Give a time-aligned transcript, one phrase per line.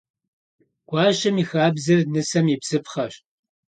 [0.89, 3.13] Guaşem yi xabzer nısem yi bzıpxheş.